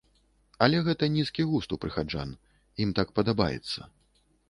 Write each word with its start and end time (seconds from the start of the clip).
Але 0.65 0.79
гэта 0.87 1.09
нізкі 1.17 1.45
густ 1.51 1.69
у 1.79 1.81
прыхаджан, 1.85 2.35
ім 2.87 2.97
так 3.01 3.07
падабаецца. 3.19 3.79